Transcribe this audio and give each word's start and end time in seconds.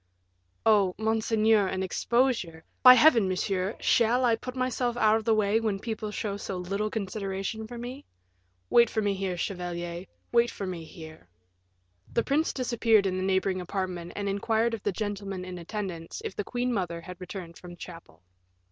"Oh, 0.65 0.95
monseigneur, 0.97 1.67
an 1.67 1.83
exposure" 1.83 2.63
"By 2.81 2.95
Heaven, 2.95 3.27
monsieur, 3.29 3.75
shall 3.79 4.25
I 4.25 4.35
put 4.35 4.55
myself 4.55 4.97
out 4.97 5.17
of 5.17 5.25
the 5.25 5.35
way, 5.35 5.59
when 5.59 5.77
people 5.77 6.09
show 6.09 6.37
so 6.37 6.57
little 6.57 6.89
consideration 6.89 7.67
for 7.67 7.77
me? 7.77 8.03
Wait 8.71 8.89
for 8.89 8.99
me 9.03 9.13
here, 9.13 9.37
chevalier, 9.37 10.05
wait 10.31 10.49
for 10.49 10.65
me 10.65 10.85
here." 10.85 11.29
The 12.11 12.23
prince 12.23 12.51
disappeared 12.51 13.05
in 13.05 13.15
the 13.17 13.23
neighboring 13.23 13.61
apartment 13.61 14.13
and 14.15 14.27
inquired 14.27 14.73
of 14.73 14.81
the 14.81 14.91
gentleman 14.91 15.45
in 15.45 15.59
attendance 15.59 16.19
if 16.25 16.35
the 16.35 16.43
queen 16.43 16.73
mother 16.73 17.01
had 17.01 17.21
returned 17.21 17.59
from 17.59 17.75
chapel. 17.75 18.23